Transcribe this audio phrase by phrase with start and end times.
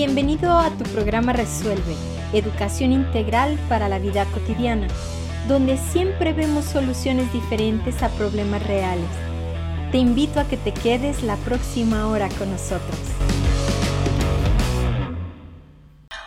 [0.00, 1.96] Bienvenido a tu programa Resuelve,
[2.32, 4.86] Educación Integral para la Vida Cotidiana,
[5.48, 9.10] donde siempre vemos soluciones diferentes a problemas reales.
[9.90, 12.96] Te invito a que te quedes la próxima hora con nosotros.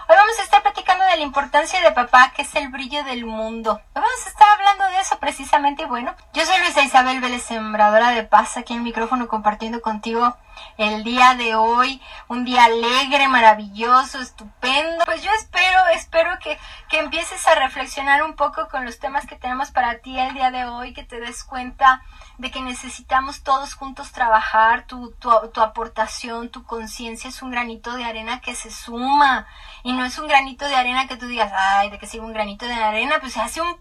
[0.09, 3.25] Hoy vamos a estar platicando de la importancia de papá, que es el brillo del
[3.25, 3.79] mundo.
[4.11, 5.85] A estar hablando de eso precisamente.
[5.85, 10.35] Bueno, yo soy Luisa Isabel Vélez, sembradora de paz, aquí en el micrófono compartiendo contigo
[10.77, 15.03] el día de hoy, un día alegre, maravilloso, estupendo.
[15.05, 16.57] Pues yo espero, espero que,
[16.89, 20.51] que empieces a reflexionar un poco con los temas que tenemos para ti el día
[20.51, 22.01] de hoy, que te des cuenta
[22.37, 27.93] de que necesitamos todos juntos trabajar, tu, tu, tu aportación, tu conciencia es un granito
[27.93, 29.45] de arena que se suma
[29.83, 32.33] y no es un granito de arena que tú digas, ay, de que sigue un
[32.33, 33.79] granito de arena, pues se hace un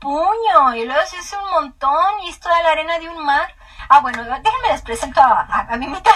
[0.75, 3.55] y luego se hace un montón y es toda la arena de un mar.
[3.93, 6.13] Ah, bueno, déjenme les presento a, a, a mi mitad,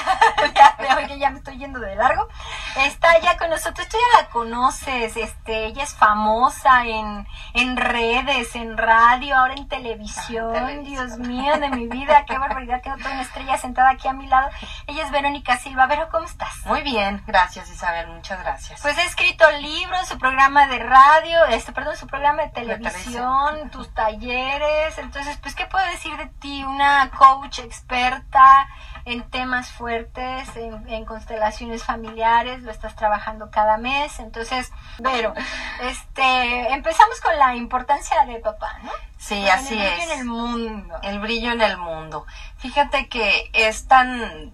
[1.09, 2.29] que ya me estoy yendo de largo.
[2.77, 8.55] Está ya con nosotros, tú ya la conoces, este, ella es famosa en, en redes,
[8.55, 10.55] en radio, ahora en televisión.
[10.55, 14.13] Ah, Dios mío, de mi vida, qué barbaridad, tengo toda una estrella sentada aquí a
[14.13, 14.51] mi lado.
[14.87, 15.87] Ella es Verónica Silva.
[15.87, 16.65] Vero, ¿cómo estás?
[16.67, 18.81] Muy bien, gracias Isabel, muchas gracias.
[18.83, 23.71] Pues ha escrito libros, su programa de radio, este, perdón, su programa de televisión, televisión.
[23.71, 24.97] tus talleres.
[24.99, 26.63] Entonces, pues, ¿qué puedo decir de ti?
[26.65, 28.69] Una coach experta
[29.05, 34.19] en temas fuertes, en, en constelaciones familiares, lo estás trabajando cada mes.
[34.21, 35.35] Entonces, Vero,
[35.83, 38.93] este, empezamos con la importancia de papá, ¿no?
[39.19, 40.11] Sí, Con así el brillo es.
[40.11, 40.95] en el mundo.
[41.03, 42.27] El brillo en el mundo.
[42.59, 44.53] Fíjate que es tan...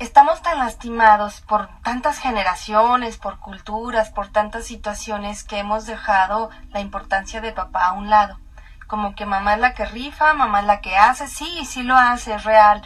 [0.00, 6.80] Estamos tan lastimados por tantas generaciones, por culturas, por tantas situaciones que hemos dejado la
[6.80, 8.40] importancia de papá a un lado.
[8.86, 11.96] Como que mamá es la que rifa, mamá es la que hace, sí, sí lo
[11.96, 12.82] hace, es real.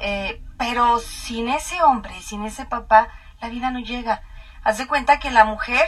[0.00, 3.08] Eh, pero sin ese hombre, sin ese papá,
[3.40, 4.22] la vida no llega.
[4.62, 5.86] Haz de cuenta que la mujer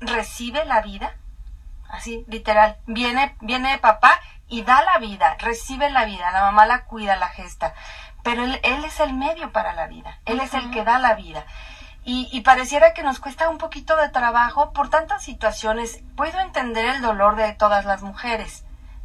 [0.00, 1.14] recibe la vida,
[1.88, 2.76] así, literal.
[2.86, 7.28] Viene, viene papá y da la vida, recibe la vida, la mamá la cuida, la
[7.28, 7.74] gesta.
[8.22, 11.14] Pero él, él es el medio para la vida, él es el que da la
[11.14, 11.44] vida.
[12.04, 16.02] Y, y pareciera que nos cuesta un poquito de trabajo por tantas situaciones.
[16.16, 18.64] Puedo entender el dolor de todas las mujeres,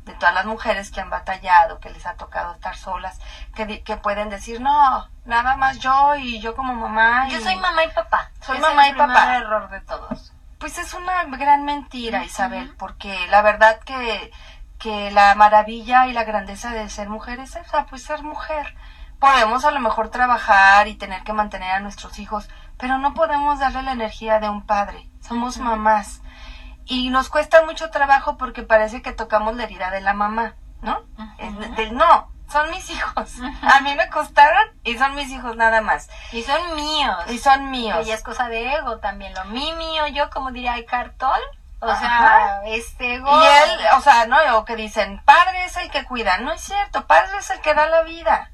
[0.09, 3.19] de todas las mujeres que han batallado, que les ha tocado estar solas,
[3.55, 7.27] que, que pueden decir, no, nada más yo y yo como mamá.
[7.29, 8.31] Yo soy mamá y papá.
[8.41, 9.13] Soy Es mamá el y papá.
[9.13, 10.33] primer error de todos.
[10.59, 12.23] Pues es una gran mentira.
[12.25, 14.31] Isabel, porque la verdad que,
[14.79, 18.75] que la maravilla y la grandeza de ser mujer es esa, pues ser mujer.
[19.19, 23.59] Podemos a lo mejor trabajar y tener que mantener a nuestros hijos, pero no podemos
[23.59, 25.07] darle la energía de un padre.
[25.21, 26.21] Somos mamás.
[26.89, 30.99] Y nos cuesta mucho trabajo porque parece que tocamos la herida de la mamá, ¿no?
[31.17, 31.29] Ujú.
[31.37, 33.35] Es de- no, son mis hijos.
[33.61, 36.09] A mí me costaron y son mis hijos nada más.
[36.31, 37.15] Y son míos.
[37.29, 38.05] Y son míos.
[38.07, 39.33] Ya es cosa de ego también.
[39.35, 41.43] Lo mí, mío, yo, como diría Eckhart Tolle.
[41.81, 41.99] O Ajá.
[41.99, 43.29] sea, este ego.
[43.41, 46.39] Y él, o sea, no, o que dicen, padre es el que cuida.
[46.39, 48.51] No es cierto, padre es el que da la vida.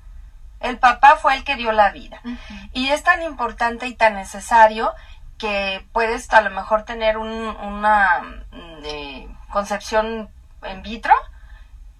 [0.59, 2.21] El papá fue el que dio la vida.
[2.73, 4.93] Y es tan importante y tan necesario
[5.37, 10.29] que puedes a lo mejor tener un- una mm, eh, concepción
[10.71, 11.13] in vitro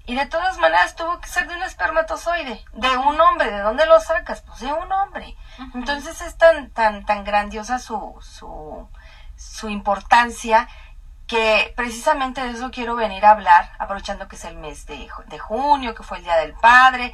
[0.06, 3.52] y de todas maneras tuvo que ser de un espermatozoide, de un hombre.
[3.52, 4.42] ¿De dónde lo sacas?
[4.42, 5.36] Pues de un hombre.
[5.74, 8.88] Entonces es tan, tan, tan grandiosa su, su,
[9.36, 10.68] su importancia
[11.28, 15.40] que precisamente de eso quiero venir a hablar, aprovechando que es el mes de, de
[15.40, 17.14] junio, que fue el Día del Padre,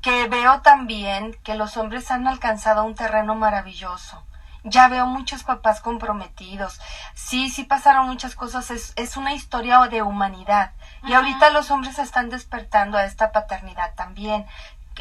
[0.00, 4.24] que veo también que los hombres han alcanzado un terreno maravilloso.
[4.62, 6.80] Ya veo muchos papás comprometidos.
[7.14, 8.70] Sí, sí pasaron muchas cosas.
[8.70, 10.72] Es, es una historia de humanidad.
[11.04, 11.18] Y Ajá.
[11.18, 14.46] ahorita los hombres están despertando a esta paternidad también.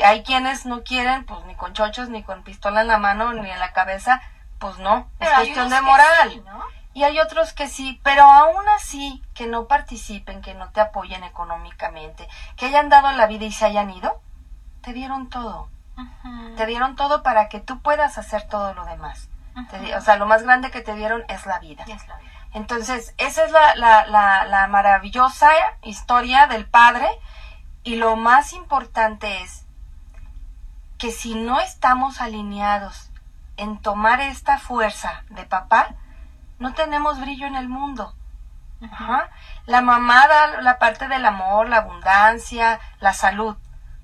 [0.04, 3.50] Hay quienes no quieren, pues ni con chochos, ni con pistola en la mano, ni
[3.50, 4.22] en la cabeza.
[4.60, 6.30] Pues no, Pero es cuestión de moral.
[6.32, 6.64] sí, ¿no?
[6.94, 11.24] Y hay otros que sí, pero aún así que no participen, que no te apoyen
[11.24, 12.28] económicamente,
[12.58, 14.22] que hayan dado la vida y se hayan ido,
[14.82, 15.70] te dieron todo.
[16.58, 19.30] Te dieron todo para que tú puedas hacer todo lo demás.
[19.98, 21.84] O sea, lo más grande que te dieron es la vida.
[21.86, 22.32] Ya es la vida.
[22.54, 25.52] Entonces, esa es la, la, la, la maravillosa
[25.84, 27.08] historia del padre
[27.84, 29.66] y lo más importante es
[30.98, 33.10] que si no estamos alineados
[33.58, 35.96] en tomar esta fuerza de papá,
[36.60, 38.14] no tenemos brillo en el mundo.
[38.82, 39.30] Ajá.
[39.66, 43.58] La mamá da la parte del amor, la abundancia, la salud,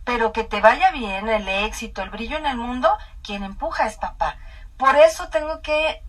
[0.04, 2.90] pero que te vaya bien, el éxito, el brillo en el mundo,
[3.24, 4.38] quien empuja es papá.
[4.78, 6.02] Por eso tengo que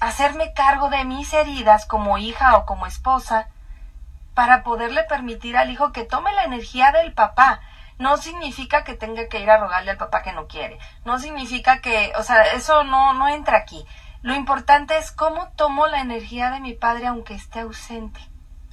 [0.00, 3.48] hacerme cargo de mis heridas como hija o como esposa
[4.34, 7.60] para poderle permitir al hijo que tome la energía del papá.
[7.98, 10.78] No significa que tenga que ir a rogarle al papá que no quiere.
[11.04, 13.86] No significa que, o sea, eso no, no entra aquí.
[14.22, 18.20] Lo importante es cómo tomo la energía de mi padre aunque esté ausente,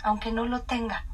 [0.02, 1.06] aunque no lo tenga.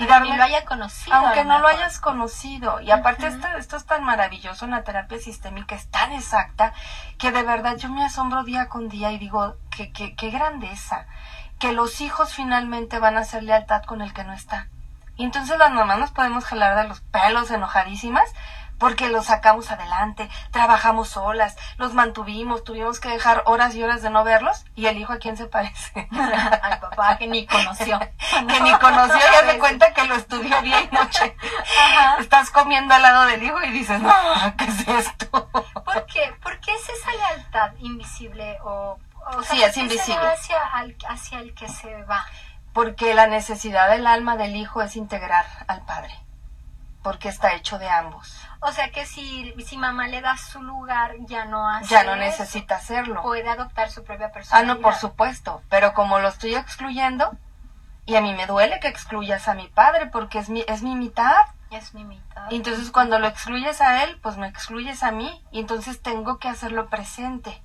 [0.00, 1.14] Y aunque lo haya conocido.
[1.14, 2.80] Aunque no lo hayas conocido.
[2.80, 6.72] Y aparte esto, esto es tan maravilloso en la terapia sistémica, es tan exacta,
[7.18, 11.06] que de verdad yo me asombro día con día y digo, qué, qué, qué grandeza.
[11.58, 14.68] Que los hijos finalmente van a hacer lealtad con el que no está.
[15.16, 18.32] Y entonces las mamás nos podemos jalar de los pelos enojadísimas,
[18.80, 24.08] porque los sacamos adelante, trabajamos solas, los mantuvimos, tuvimos que dejar horas y horas de
[24.08, 26.08] no verlos, y el hijo a quién se parece?
[26.62, 27.98] Al papá que ni conoció.
[28.48, 31.36] que ni conoció y hace cuenta que lo estudió día y noche.
[32.18, 34.12] Estás comiendo al lado del hijo y dices, no,
[34.56, 35.50] ¿qué es esto?
[35.50, 36.34] ¿Por qué?
[36.42, 38.98] ¿Por qué es esa lealtad invisible o,
[39.36, 40.26] o sí, es invisible.
[40.26, 40.58] Hacia,
[41.06, 42.24] hacia el que se va.
[42.72, 46.14] Porque la necesidad del alma del hijo es integrar al padre
[47.02, 48.40] porque está hecho de ambos.
[48.60, 52.16] O sea que si, si mamá le da su lugar, ya no hace Ya no
[52.16, 53.22] necesita hacerlo.
[53.22, 54.72] Puede adoptar su propia personalidad.
[54.72, 55.62] Ah, no, por supuesto.
[55.70, 57.36] Pero como lo estoy excluyendo,
[58.04, 60.94] y a mí me duele que excluyas a mi padre porque es mi, es mi
[60.94, 61.46] mitad.
[61.70, 62.50] Es mi mitad.
[62.50, 65.42] Y entonces cuando lo excluyes a él, pues me excluyes a mí.
[65.52, 67.62] Y entonces tengo que hacerlo presente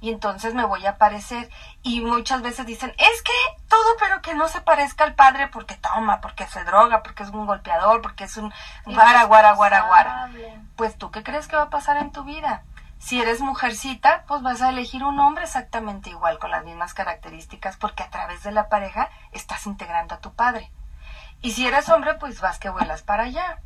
[0.00, 1.50] y entonces me voy a aparecer.
[1.82, 3.32] Y muchas veces dicen, es que
[3.68, 7.30] todo, pero que no se parezca al padre porque toma, porque se droga, porque es
[7.30, 8.52] un golpeador, porque es un
[8.84, 10.30] guara, guara, guara, guara.
[10.76, 12.62] Pues tú qué crees que va a pasar en tu vida?
[12.98, 17.76] Si eres mujercita, pues vas a elegir un hombre exactamente igual, con las mismas características,
[17.76, 20.70] porque a través de la pareja estás integrando a tu padre.
[21.42, 23.60] Y si eres hombre, pues vas que vuelas para allá.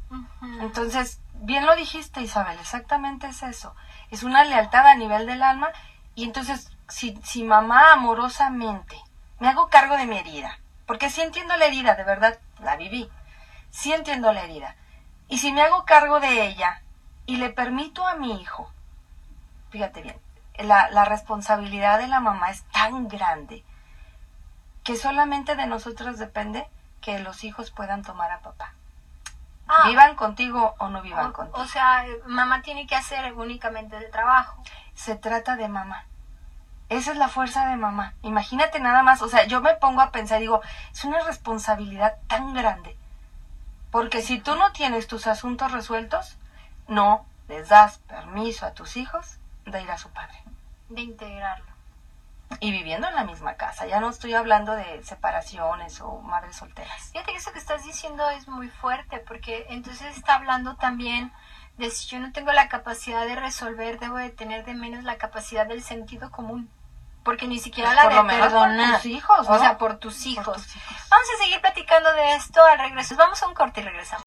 [0.60, 3.74] Entonces, bien lo dijiste, Isabel, exactamente es eso.
[4.10, 5.68] Es una lealtad a nivel del alma
[6.14, 9.00] y entonces, si, si mamá amorosamente
[9.38, 13.10] me hago cargo de mi herida, porque si entiendo la herida, de verdad la viví,
[13.70, 14.76] sí entiendo la herida.
[15.28, 16.82] Y si me hago cargo de ella
[17.26, 18.70] y le permito a mi hijo,
[19.70, 20.16] fíjate bien,
[20.58, 23.64] la, la responsabilidad de la mamá es tan grande
[24.82, 26.66] que solamente de nosotros depende
[27.00, 28.74] que los hijos puedan tomar a papá.
[29.72, 29.88] Ah.
[29.88, 31.62] vivan contigo o no vivan contigo.
[31.62, 34.60] O sea, mamá tiene que hacer únicamente el trabajo
[35.00, 36.05] se trata de mamá.
[36.91, 38.12] Esa es la fuerza de mamá.
[38.20, 40.61] Imagínate nada más, o sea, yo me pongo a pensar, digo,
[40.93, 42.94] es una responsabilidad tan grande.
[43.91, 46.37] Porque si tú no tienes tus asuntos resueltos,
[46.87, 50.38] no les das permiso a tus hijos de ir a su padre.
[50.91, 51.73] De integrarlo.
[52.61, 53.87] Y viviendo en la misma casa.
[53.87, 57.11] Ya no estoy hablando de separaciones o madres solteras.
[57.12, 61.32] Fíjate que eso que estás diciendo es muy fuerte, porque entonces está hablando también
[61.80, 65.16] de si yo no tengo la capacidad de resolver, debo de tener de menos la
[65.16, 66.70] capacidad del sentido común.
[67.24, 68.92] Porque ni siquiera la de perdonar.
[68.92, 70.66] Por tus hijos, O sea, por tus, hijos.
[71.10, 73.16] Vamos a seguir platicando de esto al regreso.
[73.16, 74.22] Vamos a un corte y regresamos.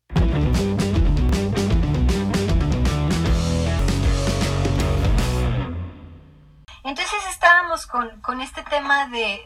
[6.84, 9.42] Entonces estábamos con, con este tema de,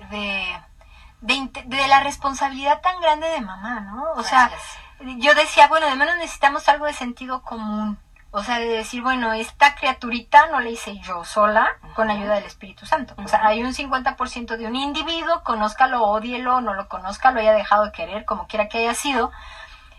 [1.21, 4.11] de, de, la responsabilidad tan grande de mamá, ¿no?
[4.13, 4.51] O sea,
[4.99, 7.97] yo decía, bueno, de menos necesitamos algo de sentido común.
[8.31, 12.43] O sea, de decir, bueno, esta criaturita no la hice yo sola con ayuda del
[12.43, 13.15] Espíritu Santo.
[13.17, 17.53] O sea, hay un 50% de un individuo, conózcalo, odielo, no lo conozca, lo haya
[17.53, 19.31] dejado de querer, como quiera que haya sido.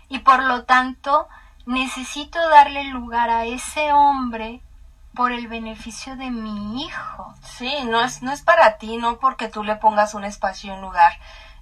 [0.09, 1.27] Y por lo tanto,
[1.65, 4.61] necesito darle lugar a ese hombre
[5.15, 7.33] por el beneficio de mi hijo.
[7.41, 10.75] Sí, no es, no es para ti, no porque tú le pongas un espacio y
[10.75, 11.13] un lugar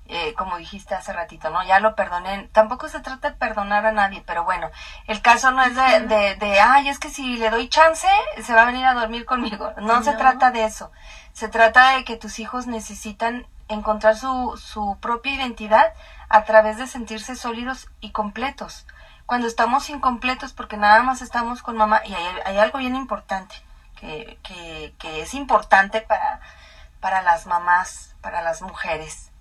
[0.10, 1.64] eh, como dijiste hace ratito, ¿no?
[1.64, 2.50] Ya lo perdoné.
[2.54, 4.70] Tampoco se trata de perdonar a nadie, pero bueno,
[5.08, 8.08] el caso no es de, de, ay, es que si le doy chance,
[8.42, 9.74] se va a venir a dormir conmigo.
[9.78, 10.92] No, se trata de eso.
[11.34, 15.94] Se trata de que tus hijos necesitan encontrar su, su propia identidad
[16.30, 18.88] a través de sentirse sólidos y completos.
[19.26, 23.56] Cuando estamos incompletos porque nada más estamos con mamá, y hay, hay algo bien importante,
[24.00, 26.40] que, que, que es importante para,
[27.02, 29.32] para las mamás, para las mujeres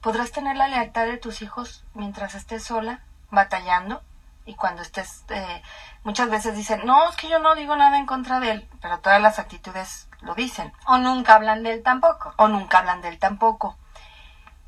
[0.00, 4.02] Podrás tener la lealtad de tus hijos mientras estés sola, batallando,
[4.46, 5.62] y cuando estés, eh,
[6.04, 9.00] muchas veces dicen, no, es que yo no digo nada en contra de él, pero
[9.00, 10.72] todas las actitudes lo dicen.
[10.86, 12.32] O nunca hablan de él tampoco.
[12.36, 13.76] O nunca hablan de él tampoco.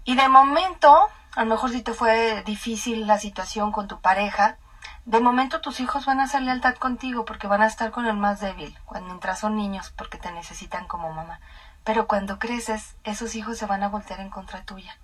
[0.04, 4.56] Y de momento, a lo mejor si te fue difícil la situación con tu pareja,
[5.04, 8.16] de momento tus hijos van a hacer lealtad contigo porque van a estar con el
[8.16, 11.40] más débil, cuando mientras son niños porque te necesitan como mamá.
[11.88, 14.98] Pero cuando creces, esos hijos se van a voltear en contra tuya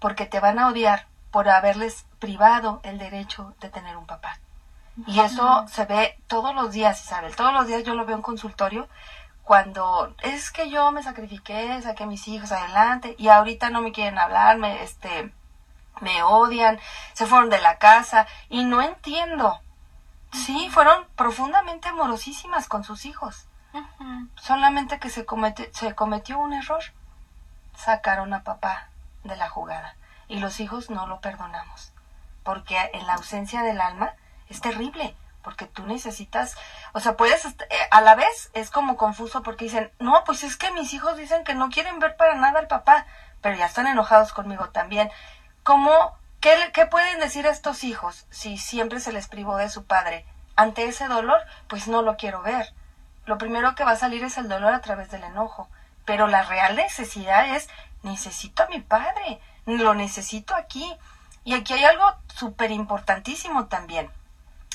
[0.00, 4.40] porque te van a odiar por haberles privado el derecho de tener un papá.
[5.06, 7.36] Y eso se ve todos los días, Isabel.
[7.36, 8.88] Todos los días yo lo veo en consultorio
[9.44, 13.92] cuando es que yo me sacrifiqué, saqué a mis hijos adelante y ahorita no me
[13.92, 15.32] quieren hablar, me, este,
[16.00, 16.80] me odian,
[17.12, 19.60] se fueron de la casa y no entiendo.
[20.32, 23.46] Sí, fueron profundamente amorosísimas con sus hijos.
[24.40, 26.82] Solamente que se, comete, se cometió un error.
[27.76, 28.88] Sacaron a papá
[29.24, 29.96] de la jugada.
[30.28, 31.92] Y los hijos no lo perdonamos.
[32.42, 34.14] Porque en la ausencia del alma
[34.48, 35.16] es terrible.
[35.42, 36.56] Porque tú necesitas,
[36.92, 37.54] o sea, puedes, eh,
[37.92, 41.44] a la vez es como confuso porque dicen, no, pues es que mis hijos dicen
[41.44, 43.06] que no quieren ver para nada al papá,
[43.42, 45.08] pero ya están enojados conmigo también.
[45.62, 50.26] ¿Cómo, qué, qué pueden decir estos hijos si siempre se les privó de su padre?
[50.56, 52.74] Ante ese dolor, pues no lo quiero ver.
[53.26, 55.68] Lo primero que va a salir es el dolor a través del enojo.
[56.04, 57.68] Pero la real necesidad es,
[58.02, 60.96] necesito a mi padre, lo necesito aquí.
[61.44, 64.10] Y aquí hay algo súper importantísimo también.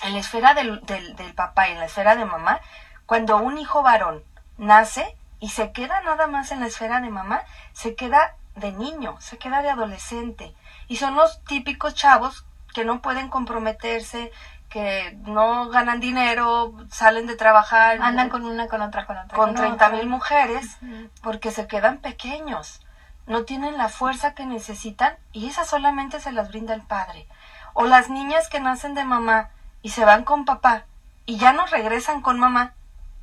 [0.03, 2.59] En la esfera del, del, del papá y en la esfera de mamá,
[3.05, 4.23] cuando un hijo varón
[4.57, 7.41] nace y se queda nada más en la esfera de mamá,
[7.73, 10.53] se queda de niño, se queda de adolescente.
[10.87, 14.31] Y son los típicos chavos que no pueden comprometerse,
[14.71, 18.01] que no ganan dinero, salen de trabajar.
[18.01, 19.37] Andan con una, con otra, con otra.
[19.37, 20.77] Con treinta mil mujeres,
[21.21, 22.81] porque se quedan pequeños.
[23.27, 27.27] No tienen la fuerza que necesitan y esa solamente se las brinda el padre.
[27.73, 29.49] O las niñas que nacen de mamá
[29.81, 30.85] y se van con papá
[31.25, 32.73] y ya no regresan con mamá,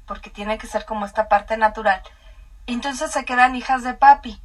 [0.07, 2.03] porque tiene que ser como esta parte natural.
[2.67, 4.41] Entonces se quedan hijas de papi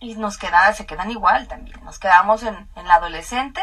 [0.00, 1.84] y nos queda, se quedan igual también.
[1.84, 3.60] Nos quedamos en, en la adolescente,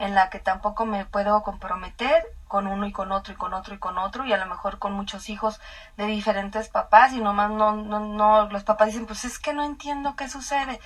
[0.00, 3.74] en la que tampoco me puedo comprometer con uno y con otro y con otro
[3.74, 5.60] y con otro y a lo mejor con muchos hijos
[5.98, 9.62] de diferentes papás y nomás no, no, no, los papás dicen pues es que no
[9.62, 10.80] entiendo qué sucede.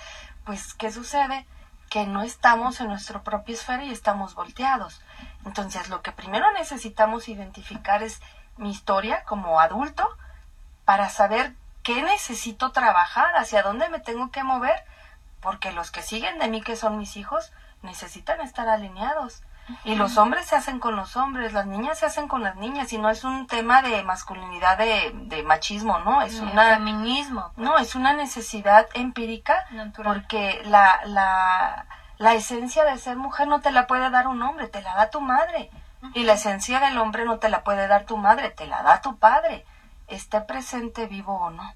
[0.44, 1.46] Pues qué sucede
[1.88, 5.00] que no estamos en nuestra propia esfera y estamos volteados.
[5.46, 8.20] Entonces lo que primero necesitamos identificar es
[8.56, 10.08] mi historia como adulto
[10.84, 11.54] para saber
[11.84, 14.84] qué necesito trabajar, hacia dónde me tengo que mover,
[15.40, 17.52] porque los que siguen de mí, que son mis hijos,
[17.84, 19.42] necesitan estar alineados.
[19.84, 22.92] Y los hombres se hacen con los hombres, las niñas se hacen con las niñas,
[22.92, 26.20] y no es un tema de masculinidad, de, de machismo, ¿no?
[26.20, 26.74] Es Ni una...
[26.74, 27.50] feminismo.
[27.56, 30.12] No, es una necesidad empírica, Natural.
[30.12, 31.86] porque la, la,
[32.18, 35.08] la esencia de ser mujer no te la puede dar un hombre, te la da
[35.08, 35.70] tu madre.
[36.12, 39.00] Y la esencia del hombre no te la puede dar tu madre, te la da
[39.00, 39.64] tu padre,
[40.08, 41.72] esté presente vivo o no.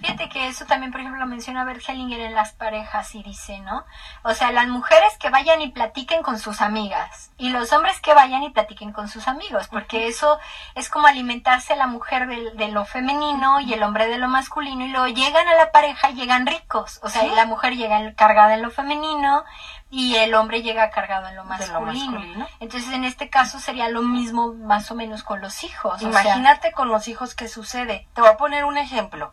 [0.00, 3.60] Fíjate que eso también, por ejemplo, lo menciona Bert Hellinger en las parejas y dice,
[3.60, 3.84] ¿no?
[4.22, 8.12] O sea, las mujeres que vayan y platiquen con sus amigas y los hombres que
[8.14, 10.38] vayan y platiquen con sus amigos, porque eso
[10.74, 14.84] es como alimentarse la mujer de, de lo femenino y el hombre de lo masculino
[14.84, 17.00] y luego llegan a la pareja y llegan ricos.
[17.02, 17.28] O sea, Sí.
[17.32, 19.44] y la mujer llega cargada en lo femenino
[19.90, 21.80] y el hombre llega cargado en lo masculino.
[21.80, 22.46] lo masculino.
[22.60, 25.94] Entonces, en este caso sería lo mismo más o menos con los hijos.
[25.94, 28.06] o sea, Imagínate con los hijos qué sucede.
[28.14, 29.32] Te voy a poner un ejemplo.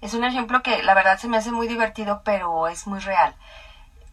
[0.00, 3.34] Es un ejemplo que la verdad se me hace muy divertido, pero es muy real.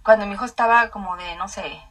[0.03, 1.81] Cuando mi hijo estaba como de, no sé,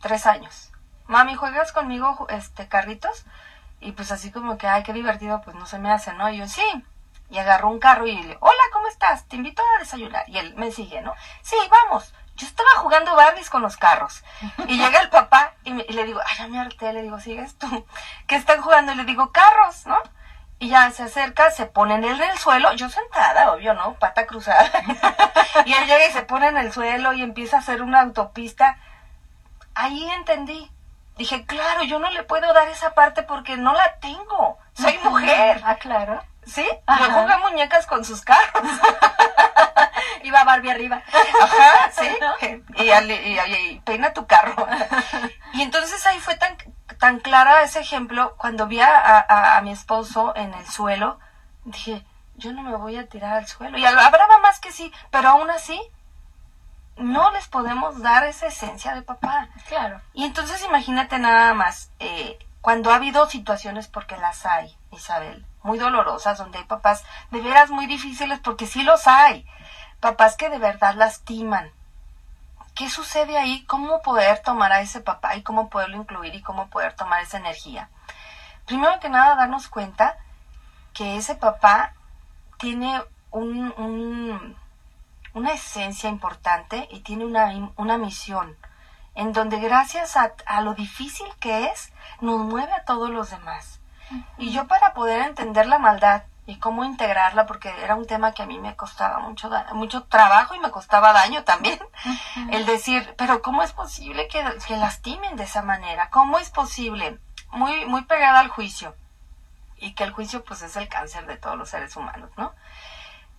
[0.00, 0.70] tres años.
[1.06, 3.24] Mami, ¿juegas conmigo este carritos?
[3.80, 6.28] Y pues así como que, ay, qué divertido, pues no se me hace, ¿no?
[6.30, 6.62] Y yo, sí.
[7.30, 9.24] Y agarró un carro y le, hola, ¿cómo estás?
[9.26, 10.28] Te invito a desayunar.
[10.28, 11.14] Y él me sigue, ¿no?
[11.42, 12.12] Sí, vamos.
[12.36, 14.22] Yo estaba jugando Barbies con los carros.
[14.66, 16.92] Y llega el papá y, me- y le digo, ay, ya me harté.
[16.92, 17.86] Le digo, ¿sigues tú?
[18.26, 18.92] ¿Qué están jugando?
[18.92, 19.98] Y le digo, carros, ¿no?
[20.60, 23.94] Y ya se acerca, se pone en el, en el suelo, yo sentada, obvio, ¿no?
[23.94, 24.70] Pata cruzada.
[25.64, 28.76] y él llega y se pone en el suelo y empieza a hacer una autopista.
[29.74, 30.70] Ahí entendí.
[31.16, 34.58] Dije, claro, yo no le puedo dar esa parte porque no la tengo.
[34.74, 35.62] Soy mujer.
[35.64, 36.22] Ah, claro.
[36.46, 36.66] ¿Sí?
[36.86, 37.06] Ajá.
[37.06, 38.62] Yo jugué muñecas con sus carros.
[40.22, 41.02] Iba Barbie arriba.
[41.42, 42.08] Ajá, sí.
[42.20, 42.82] ¿No?
[42.84, 44.66] Y, ale- y- y- y peina tu carro.
[45.54, 46.56] Y entonces ahí fue tan,
[46.98, 48.34] tan clara ese ejemplo.
[48.36, 51.18] Cuando vi a, a- a mi esposo en el suelo,
[51.64, 52.04] dije,
[52.36, 53.76] yo no me voy a tirar al suelo.
[53.78, 55.80] Y habrá mamás que sí, pero aún así,
[56.96, 59.48] no les podemos dar esa esencia de papá.
[59.68, 60.00] Claro.
[60.12, 65.78] Y entonces imagínate nada más, eh, cuando ha habido situaciones, porque las hay, Isabel, muy
[65.78, 69.46] dolorosas, donde hay papás de veras muy difíciles, porque sí los hay,
[70.00, 71.70] papás que de verdad lastiman.
[72.80, 73.62] ¿Qué sucede ahí?
[73.66, 77.36] ¿Cómo poder tomar a ese papá y cómo poderlo incluir y cómo poder tomar esa
[77.36, 77.90] energía?
[78.64, 80.16] Primero que nada, darnos cuenta
[80.94, 81.92] que ese papá
[82.58, 84.56] tiene un, un-
[85.34, 88.56] una esencia importante y tiene una, una misión
[89.14, 93.78] en donde gracias a, a lo difícil que es, nos mueve a todos los demás.
[94.38, 98.42] Y yo para poder entender la maldad y cómo integrarla, porque era un tema que
[98.42, 101.78] a mí me costaba mucho, mucho trabajo y me costaba daño también,
[102.50, 106.10] el decir, pero ¿cómo es posible que, que lastimen de esa manera?
[106.10, 107.18] ¿Cómo es posible?
[107.52, 108.96] Muy, muy pegada al juicio.
[109.76, 112.52] Y que el juicio pues es el cáncer de todos los seres humanos, ¿no?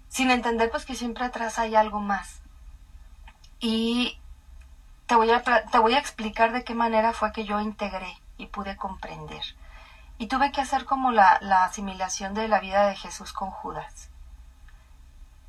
[0.07, 2.41] Sin entender pues que siempre atrás hay algo más.
[3.59, 4.17] Y
[5.05, 8.45] te voy a, te voy a explicar de qué manera fue que yo integré y
[8.45, 9.43] pude comprender.
[10.21, 14.11] Y tuve que hacer como la, la asimilación de la vida de Jesús con Judas.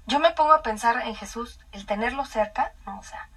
[0.07, 3.29] Yo me pongo a pensar en Jesús, el tenerlo cerca, no, o sea,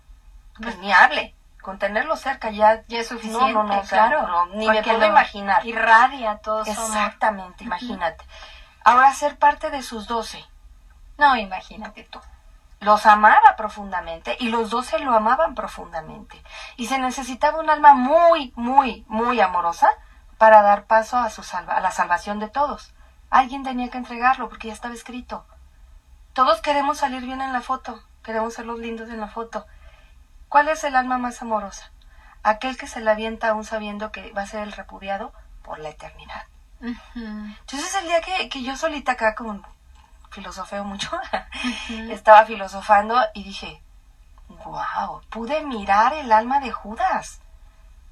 [0.61, 3.51] pues ni hable, con tenerlo cerca ya, ya es suficiente.
[3.51, 5.65] No, no, no, claro, ni me puedo imaginar.
[5.65, 8.23] Irradia todo Exactamente, imagínate.
[8.85, 10.41] Ahora ser parte de sus doce.
[11.17, 12.21] No, imagínate tú.
[12.79, 16.41] Los amaba profundamente y los doce lo amaban profundamente.
[16.77, 19.89] Y se necesitaba un alma muy, muy, muy amorosa
[20.37, 22.93] para dar paso a, su salva a la salvación de todos.
[23.29, 25.45] Alguien tenía que entregarlo porque ya estaba escrito.
[26.33, 29.65] Todos queremos salir bien en la foto, queremos ser los lindos en la foto.
[30.49, 31.91] ¿Cuál es el alma más amorosa?
[32.43, 35.89] Aquel que se la avienta aún sabiendo que va a ser el repudiado por la
[35.89, 36.43] eternidad.
[36.81, 39.65] Entonces el día que, que, yo solita acá con
[40.29, 41.09] filosofeo mucho,
[42.09, 43.81] estaba filosofando y dije,
[44.65, 47.39] wow, pude mirar el alma de Judas.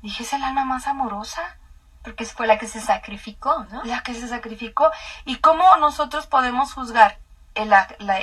[0.02, 1.58] Dije, es el alma más amorosa.
[2.04, 3.84] Porque fue la que se sacrificó, ¿no?
[3.86, 4.92] La que se sacrificó.
[5.26, 7.18] ¿Y cómo nosotros podemos juzgar
[7.56, 7.74] el,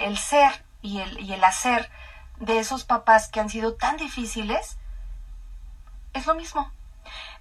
[0.03, 1.91] el ser y el, y el hacer
[2.39, 4.79] de esos papás que han sido tan difíciles?
[6.13, 6.71] Es lo mismo.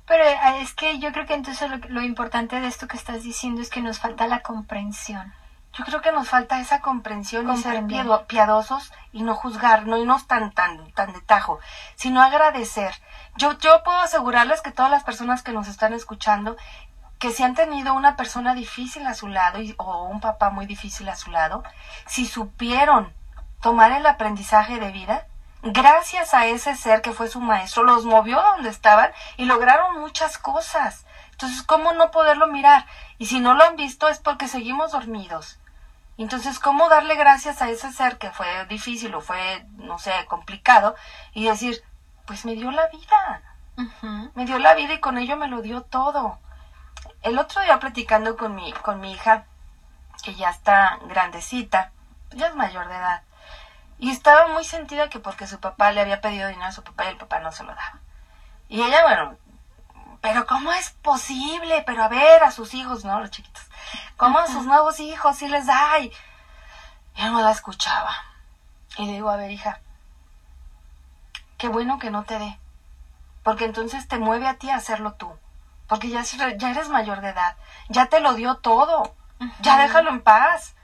[0.09, 3.61] Pero eh, es que yo creo que entonces lo, importante de esto que estás diciendo
[3.61, 5.33] es que nos falta la comprensión.
[5.79, 7.85] Yo creo que nos falta esa comprensión y ser
[8.27, 11.61] piadosos y no juzgar, no irnos tan, tan, tan de tajo,
[11.95, 12.93] sino agradecer.
[13.37, 16.57] Yo, yo puedo asegurarles que todas las personas que nos están escuchando,
[17.17, 21.07] que si han tenido una persona difícil a su lado o un papá muy difícil
[21.07, 21.63] a su lado,
[22.07, 23.13] si supieron
[23.61, 25.27] tomar el aprendizaje de vida,
[25.63, 30.01] gracias a ese ser que fue su maestro, los movió a donde estaban y lograron
[30.01, 31.05] muchas cosas.
[31.31, 32.85] Entonces, ¿cómo no poderlo mirar?
[33.17, 35.57] Y si no lo han visto es porque seguimos dormidos.
[36.23, 40.95] Entonces, ¿cómo darle gracias a ese ser que fue difícil o fue, no sé, complicado
[41.33, 41.81] y decir,
[42.25, 43.41] pues me dio la vida?
[44.35, 46.37] Me dio la vida y con ello me lo dio todo.
[47.21, 49.45] El otro día platicando con mi, con mi hija,
[50.21, 51.93] que ya está grandecita,
[52.31, 53.23] ya es mayor de edad,
[53.97, 57.05] y estaba muy sentida que porque su papá le había pedido dinero a su papá
[57.05, 57.99] y el papá no se lo daba.
[58.67, 59.37] Y ella, bueno,
[60.19, 61.81] pero ¿cómo es posible?
[61.85, 63.21] Pero a ver, a sus hijos, ¿no?
[63.21, 63.68] Los chiquitos.
[64.19, 65.97] ¿Cómo a sus nuevos hijos sí les da?
[65.97, 66.11] Y
[67.15, 68.13] yo no la escuchaba.
[68.97, 69.79] Y le digo, a ver, hija,
[71.57, 72.59] qué bueno que no te dé.
[73.43, 75.31] Porque entonces te mueve a ti a hacerlo tú.
[75.87, 77.55] Porque ya, ya eres mayor de edad.
[77.87, 79.15] Ya te lo dio todo.
[79.61, 80.75] Ya déjalo en paz.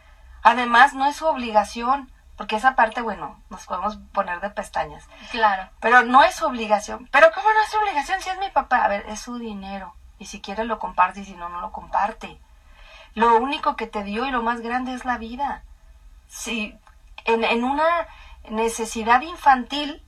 [0.42, 2.10] Además, no es su obligación.
[2.38, 5.10] Porque esa parte, bueno, nos podemos poner de pestañas.
[5.32, 5.70] Claro.
[5.82, 7.10] Pero no es su obligación.
[7.12, 8.86] Pero ¿cómo no es su obligación si es mi papá?
[8.86, 9.94] A ver, es su dinero.
[10.20, 12.40] Y si quiere lo comparte y si no, no lo comparte.
[13.16, 15.64] Lo único que te dio y lo más grande es la vida.
[16.28, 16.78] Si
[17.26, 18.08] en, en una
[18.50, 20.04] necesidad infantil,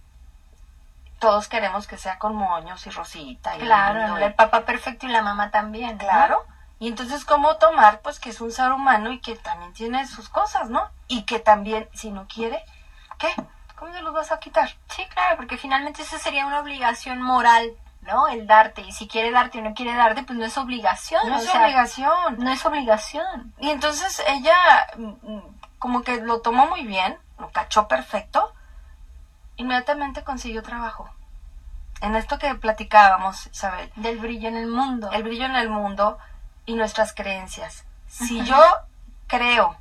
[1.20, 3.56] todos queremos que sea con moños y rosita.
[3.56, 5.98] Y claro, el papá perfecto y la mamá también.
[5.98, 6.46] Claro.
[6.80, 8.02] Y entonces, ¿cómo tomar?
[8.02, 10.90] Pues que es un ser humano y que también tiene sus cosas, ¿no?
[11.08, 12.64] Y que también, si no quiere,
[13.18, 13.34] ¿qué?
[13.76, 14.70] ¿Cómo se los vas a quitar?
[14.90, 17.72] Sí, claro, porque finalmente eso sería una obligación moral,
[18.08, 18.28] ¿no?
[18.28, 18.82] El darte.
[18.82, 21.22] Y si quiere darte o no quiere darte, pues no es obligación.
[21.30, 22.38] No es obligación.
[22.40, 23.54] No es obligación.
[23.60, 24.56] Y entonces ella
[24.98, 25.42] mm, mm,
[25.78, 28.54] como que lo tomó muy bien, lo cachó perfecto,
[29.58, 31.10] inmediatamente consiguió trabajo.
[32.02, 33.92] En esto que platicábamos, Isabel.
[33.96, 35.12] Del brillo en el mundo.
[35.12, 36.18] El brillo en el mundo
[36.66, 37.86] y nuestras creencias.
[38.08, 38.60] Si yo
[39.28, 39.78] creo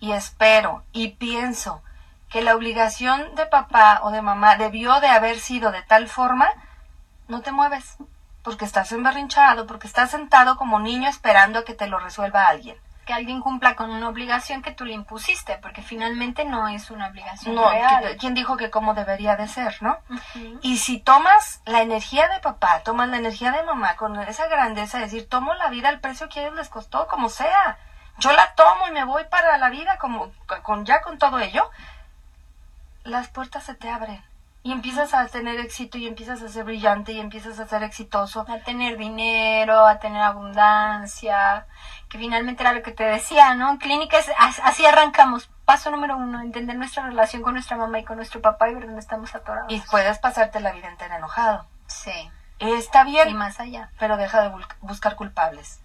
[0.00, 1.82] y espero y pienso
[2.28, 6.50] que la obligación de papá o de mamá debió de haber sido de tal forma,
[7.28, 7.96] no te mueves,
[8.42, 12.76] porque estás emberrinchado, porque estás sentado como niño esperando a que te lo resuelva alguien.
[13.06, 17.08] Que alguien cumpla con una obligación que tú le impusiste, porque finalmente no es una
[17.08, 18.16] obligación no, real.
[18.18, 19.98] ¿Quién dijo que cómo debería de ser, no?
[20.62, 24.98] Y si tomas la energía de papá, tomas la energía de mamá con esa grandeza,
[24.98, 27.78] de decir, tomo la vida al precio que a ellos les costó, como sea.
[28.18, 30.32] Yo la tomo y me voy para la vida como
[30.62, 31.70] con ya con todo ello.
[33.02, 34.22] Las puertas se te abren
[34.64, 38.46] y empiezas a tener éxito y empiezas a ser brillante y empiezas a ser exitoso.
[38.48, 41.66] A tener dinero, a tener abundancia,
[42.08, 43.78] que finalmente era lo que te decía, ¿no?
[43.78, 45.50] Clínicas, así arrancamos.
[45.66, 48.86] Paso número uno, entender nuestra relación con nuestra mamá y con nuestro papá y ver
[48.86, 49.70] dónde estamos atorados.
[49.70, 51.66] Y puedes pasarte la vida entera enojado.
[51.86, 52.30] Sí.
[52.58, 53.28] Está bien.
[53.28, 53.90] Y más allá.
[53.98, 55.82] Pero deja de buscar culpables.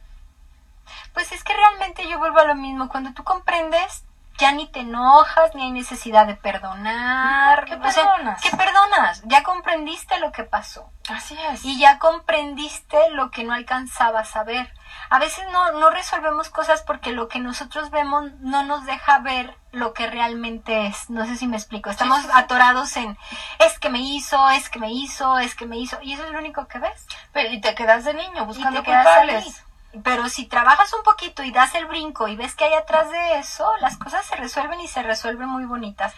[1.13, 2.87] Pues es que realmente yo vuelvo a lo mismo.
[2.87, 4.05] Cuando tú comprendes
[4.39, 7.65] ya ni te enojas, ni hay necesidad de perdonar.
[7.65, 8.41] ¿Qué perdonas?
[8.41, 9.21] ¿Qué perdonas?
[9.25, 10.89] Ya comprendiste lo que pasó.
[11.09, 11.65] Así es.
[11.65, 14.73] Y ya comprendiste lo que no alcanzabas a ver.
[15.09, 19.55] A veces no, no resolvemos cosas porque lo que nosotros vemos no nos deja ver
[19.71, 21.09] lo que realmente es.
[21.09, 21.89] No sé si me explico.
[21.89, 23.17] Estamos atorados en
[23.59, 25.97] es que me hizo, es que me hizo, es que me hizo.
[26.01, 27.05] Y eso es lo único que ves.
[27.33, 29.65] Pero, y te quedas de niño buscando culpables.
[30.03, 33.39] Pero si trabajas un poquito y das el brinco y ves que hay atrás de
[33.39, 36.13] eso, las cosas se resuelven y se resuelven muy bonitas.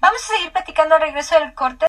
[0.00, 1.86] Vamos a seguir platicando al regreso del corte.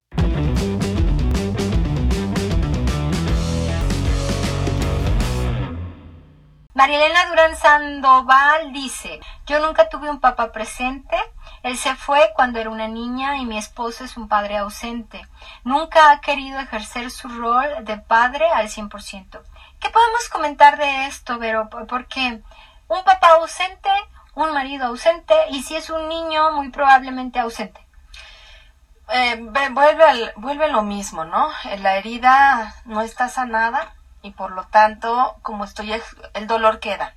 [6.76, 11.16] Marielena Durán Sandoval dice, yo nunca tuve un papá presente,
[11.62, 15.26] él se fue cuando era una niña y mi esposo es un padre ausente.
[15.64, 19.42] Nunca ha querido ejercer su rol de padre al 100%.
[19.84, 21.70] ¿Qué podemos comentar de esto, Vero?
[21.90, 22.42] Porque
[22.88, 23.90] un papá ausente,
[24.34, 27.86] un marido ausente y si es un niño muy probablemente ausente.
[29.10, 29.36] Eh,
[29.72, 31.50] vuelve, vuelve lo mismo, ¿no?
[31.80, 36.02] La herida no está sanada, y por lo tanto, como estoy,
[36.34, 37.14] el dolor queda.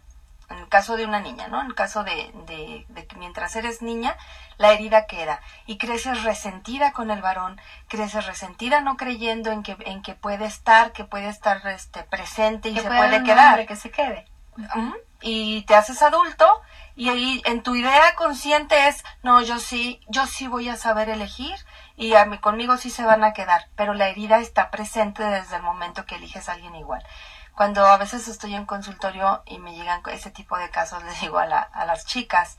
[0.66, 1.60] En el caso de una niña, ¿no?
[1.60, 2.32] En el caso de,
[2.88, 4.16] de, que mientras eres niña,
[4.58, 9.76] la herida queda y creces resentida con el varón, creces resentida no creyendo en que,
[9.86, 13.64] en que puede estar, que puede estar este, presente y se puede, quedar.
[13.64, 14.26] Que se quede.
[15.22, 16.44] Y te haces adulto
[16.96, 21.08] y ahí en tu idea consciente es, no, yo sí, yo sí voy a saber
[21.10, 21.54] elegir
[21.96, 25.56] y a mí, conmigo sí se van a quedar, pero la herida está presente desde
[25.56, 27.04] el momento que eliges a alguien igual.
[27.56, 31.38] Cuando a veces estoy en consultorio y me llegan ese tipo de casos, les digo
[31.38, 32.58] a, a las chicas,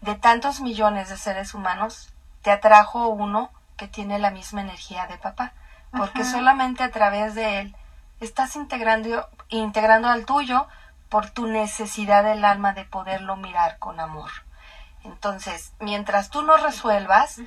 [0.00, 5.16] de tantos millones de seres humanos, te atrajo uno que tiene la misma energía de
[5.16, 5.52] papá,
[5.96, 7.76] porque solamente a través de él
[8.20, 10.66] estás integrando, integrando al tuyo
[11.08, 14.30] por tu necesidad del alma de poderlo mirar con amor.
[15.04, 17.40] Entonces, mientras tú no resuelvas,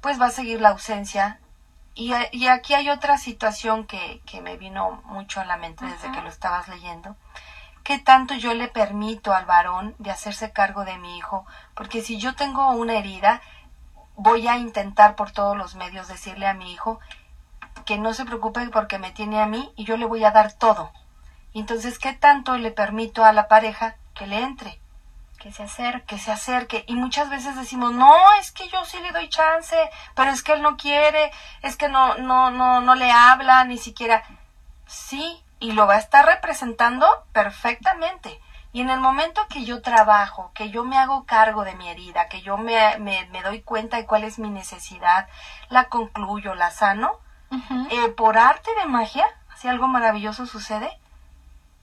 [0.00, 1.38] pues va a seguir la ausencia.
[1.96, 6.12] Y, y aquí hay otra situación que, que, me vino mucho a la mente desde
[6.12, 7.16] que lo estabas leyendo.
[7.82, 11.46] ¿Qué tanto yo le permito al varón de hacerse cargo de mi hijo?
[11.74, 13.40] Porque si yo tengo una herida,
[14.16, 17.00] voy a intentar por todos los medios decirle a mi hijo
[17.86, 20.52] que no se preocupe porque me tiene a mí y yo le voy a dar
[20.52, 20.92] todo.
[21.54, 24.78] Entonces, ¿qué tanto le permito a la pareja que le entre?
[25.46, 26.06] Que se acerque.
[26.06, 26.84] Que se acerque.
[26.88, 29.76] Y muchas veces decimos, no, es que yo sí le doy chance,
[30.16, 31.30] pero es que él no quiere,
[31.62, 34.24] es que no, no, no, no le habla, ni siquiera.
[34.86, 38.40] Sí, y lo va a estar representando perfectamente.
[38.72, 42.28] Y en el momento que yo trabajo, que yo me hago cargo de mi herida,
[42.28, 45.28] que yo me, me, doy cuenta de cuál es mi necesidad,
[45.68, 47.20] la concluyo, la sano,
[47.52, 50.90] eh, por arte de magia, si algo maravilloso sucede,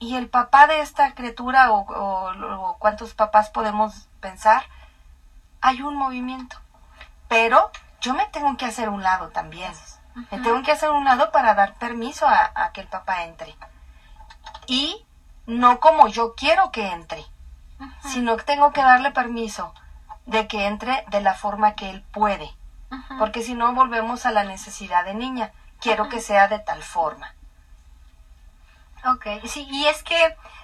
[0.04, 4.63] y el papá de esta criatura o, cuántos papás podemos pensar,
[5.62, 6.58] hay un movimiento.
[7.30, 9.72] Pero yo me tengo que hacer un lado también.
[10.30, 13.56] Me tengo que hacer un lado para dar permiso a, que el papá entre.
[14.68, 15.06] Y
[15.48, 17.26] no como yo quiero que entre,
[18.02, 19.74] sino que tengo que darle permiso
[20.26, 22.52] de que entre de la forma que él puede.
[23.18, 25.54] Porque si no volvemos a la necesidad de niña.
[25.80, 27.34] Quiero que sea de tal forma.
[29.06, 30.16] Ok, sí, y es que,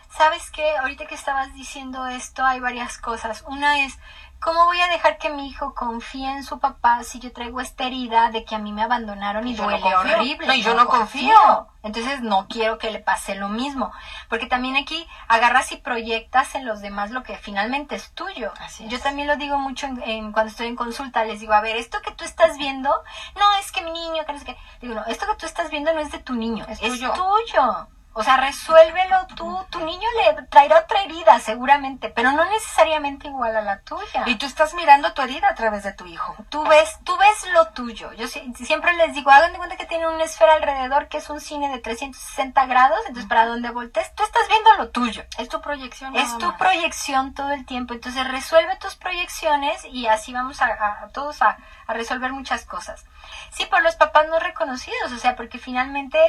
[0.10, 0.78] ¿sabes qué?
[0.78, 3.44] Ahorita que estabas diciendo esto, hay varias cosas.
[3.48, 4.00] Una es,
[4.40, 7.84] ¿cómo voy a dejar que mi hijo confíe en su papá si yo traigo esta
[7.84, 10.48] herida de que a mí me abandonaron y, duele horrible?
[10.48, 11.68] No, y yo no confío.
[11.84, 13.92] Entonces no quiero que le pase lo mismo.
[14.30, 18.54] Porque también aquí agarras y proyectas en los demás lo que finalmente es tuyo.
[18.62, 21.26] Así Yo también lo digo mucho en, cuando estoy en consulta.
[21.26, 22.90] Les digo, a ver, esto que tú estás viendo,
[23.36, 24.58] no es que mi niño, que no es que.
[24.80, 27.88] Digo, no, esto que tú estás viendo no es de tu niño, es, es tuyo.
[28.14, 29.66] O sea, resuélvelo tú.
[29.70, 34.24] Tu niño le traerá otra herida, seguramente, pero no necesariamente igual a la tuya.
[34.26, 36.36] Y tú estás mirando tu herida a través de tu hijo.
[36.50, 38.12] Tú ves, tú ves lo tuyo.
[38.14, 41.40] Yo siempre les digo, hagan de cuenta que tienen una esfera alrededor que es un
[41.40, 45.24] cine de 360 grados, entonces para donde voltees, tú estás viendo lo tuyo.
[45.38, 46.16] Es tu proyección.
[46.16, 47.94] Es tu proyección todo el tiempo.
[47.94, 51.58] Entonces resuelve tus proyecciones y así vamos a, todos a,
[51.90, 53.04] a resolver muchas cosas.
[53.50, 56.20] Sí, por los papás no reconocidos, o sea, porque finalmente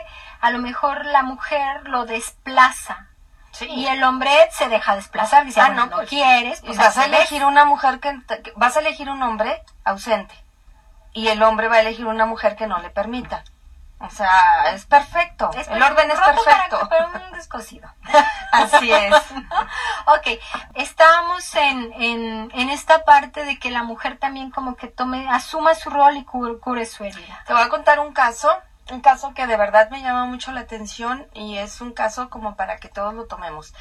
[0.40, 3.06] a lo mejor la mujer lo desplaza.
[3.68, 7.04] Y el hombre se deja desplazar, dice, ah, no, no pues, quieres, pues vas a
[7.04, 8.18] elegir una mujer que,
[8.56, 10.34] vas a elegir un hombre ausente
[11.12, 13.44] y el hombre va a elegir una mujer que no le permita.
[13.98, 15.50] O sea, es perfecto.
[15.52, 16.88] el orden es perfecto.
[16.88, 17.90] pero un descosido.
[18.50, 19.14] Así es.
[20.06, 20.40] ok,
[20.74, 25.74] estábamos en, en, en, esta parte de que la mujer también como que tome, asuma
[25.74, 27.42] su rol y cure, su herida.
[27.46, 28.50] Te voy a contar un caso,
[28.90, 32.56] un caso que de verdad me llama mucho la atención y es un caso como
[32.56, 33.74] para que todos lo tomemos.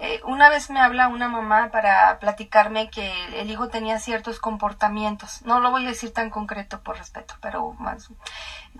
[0.00, 5.42] Eh, una vez me habla una mamá para platicarme que el hijo tenía ciertos comportamientos,
[5.42, 8.08] no lo voy a decir tan concreto por respeto, pero más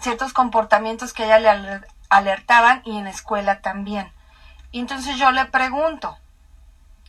[0.01, 4.13] ciertos comportamientos que ella le alertaban y en la escuela también.
[4.71, 6.19] Y entonces yo le pregunto,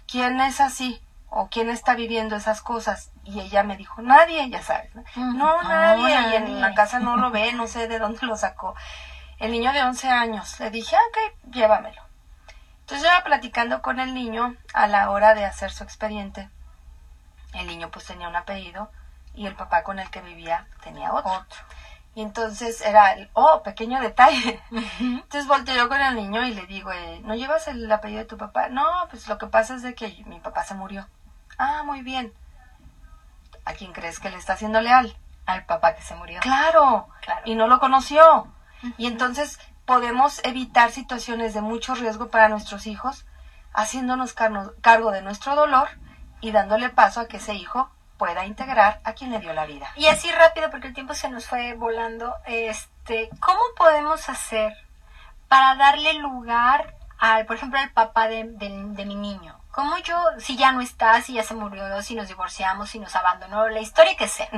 [0.07, 1.01] ¿quién es así?
[1.29, 3.11] ¿O quién está viviendo esas cosas?
[3.23, 4.89] Y ella me dijo, nadie, ya sabes.
[5.15, 6.31] No, nadie.
[6.31, 8.75] Y en la casa no lo ve, no sé de dónde lo sacó.
[9.37, 10.59] El niño de 11 años.
[10.59, 12.01] Le dije, ah, ok, llévamelo.
[12.81, 16.49] Entonces yo iba platicando con el niño a la hora de hacer su expediente.
[17.53, 18.89] El niño pues tenía un apellido
[19.35, 21.45] y el papá con el que vivía tenía otro.
[22.19, 24.61] Y entonces era, el, oh, pequeño detalle.
[24.99, 28.25] Entonces volteo yo con el niño y le digo, eh, ¿no llevas el apellido de
[28.25, 28.67] tu papá?
[28.67, 31.07] No, pues lo que pasa es de que mi papá se murió.
[31.57, 32.33] Ah, muy bien.
[33.63, 35.15] ¿A quién crees que le está haciendo leal?
[35.45, 36.41] Al papá que se murió.
[36.41, 37.07] Claro,
[37.45, 38.51] y no lo conoció.
[38.97, 43.25] Y entonces podemos evitar situaciones de mucho riesgo para nuestros hijos
[43.71, 45.87] haciéndonos cargo de nuestro dolor
[46.41, 49.91] y dándole paso a que ese hijo pueda integrar a quien le dio la vida.
[49.95, 54.73] Y así rápido, porque el tiempo se nos fue volando, este, ¿cómo podemos hacer
[55.47, 59.57] para darle lugar al, por ejemplo, al papá de, mi niño?
[59.71, 63.15] ¿Cómo yo, si ya no está, si ya se murió, si nos divorciamos, si nos
[63.15, 64.49] abandonó, la historia que sea?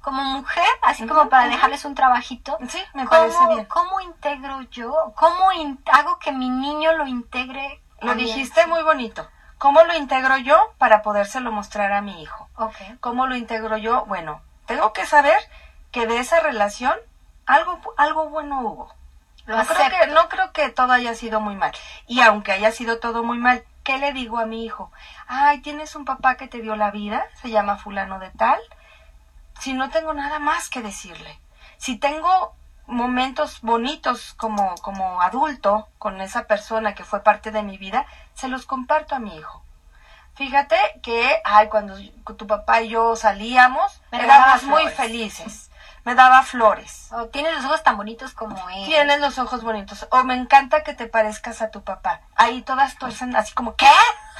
[0.00, 2.56] Como mujer, así como para dejarles un trabajito.
[2.68, 3.64] Sí, me parece bien.
[3.66, 5.12] ¿Cómo integro yo?
[5.16, 5.50] ¿Cómo
[5.92, 7.80] hago que mi niño lo integre?
[8.00, 12.48] Lo dijiste muy bonito ¿Cómo lo integro yo para podérselo mostrar a mi hijo?
[12.56, 12.96] Okay.
[13.00, 14.04] ¿Cómo lo integro yo?
[14.06, 15.38] Bueno, tengo que saber
[15.90, 16.94] que de esa relación
[17.44, 18.94] algo, algo bueno hubo.
[19.46, 21.72] no, creo que, no creo que todo haya sido muy mal.
[22.06, 24.92] Y aunque haya sido todo muy mal, ¿qué le digo a mi hijo?
[25.26, 28.60] Ay, tienes un papá que te dio la vida, se llama fulano de tal.
[29.58, 31.40] Si no tengo nada más que decirle.
[31.78, 32.54] Si tengo
[32.88, 38.48] momentos bonitos como, como adulto con esa persona que fue parte de mi vida, se
[38.48, 39.62] los comparto a mi hijo.
[40.34, 41.96] Fíjate que, ay, cuando
[42.36, 45.68] tu papá y yo salíamos, éramos muy felices.
[46.04, 47.08] Me daba flores.
[47.12, 48.86] O tienes los ojos tan bonitos como él.
[48.86, 50.06] Tienes los ojos bonitos.
[50.10, 52.20] O me encanta que te parezcas a tu papá.
[52.36, 53.90] Ahí todas torcen así como, ¿qué?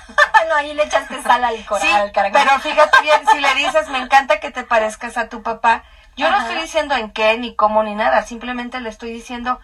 [0.48, 1.56] no, ahí le echaste sal al.
[1.56, 1.88] Sí,
[2.32, 5.82] pero fíjate bien, si le dices, me encanta que te parezcas a tu papá,
[6.18, 8.22] yo no estoy diciendo en qué, ni cómo, ni nada.
[8.22, 9.60] Simplemente le estoy diciendo,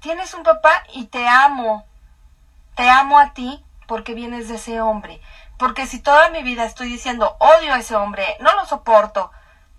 [0.00, 1.86] tienes un papá y te amo.
[2.74, 5.20] Te amo a ti porque vienes de ese hombre.
[5.58, 9.30] Porque si toda mi vida estoy diciendo, odio a ese hombre, no lo soporto,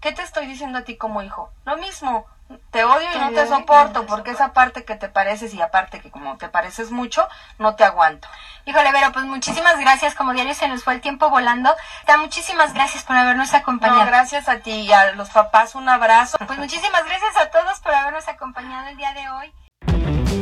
[0.02, 1.52] ¿qué te estoy diciendo a ti como hijo?
[1.66, 2.26] Lo mismo,
[2.72, 6.12] te odio y no te soporto porque esa parte que te pareces y aparte que
[6.12, 7.28] como te pareces mucho,
[7.60, 8.28] no te aguanto.
[8.66, 10.16] Híjole, Vero, pues muchísimas gracias.
[10.16, 11.74] Como diario se nos fue el tiempo volando.
[12.06, 14.06] Da muchísimas gracias por habernos acompañado.
[14.06, 16.38] gracias a ti y a los papás un abrazo.
[16.46, 20.37] Pues muchísimas gracias a todos por habernos acompañado el día de hoy.